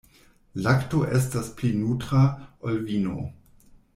Lakto 0.67 1.01
estas 1.19 1.51
pli 1.59 1.69
nutra, 1.83 2.23
ol 2.71 2.83
vino. 2.91 3.21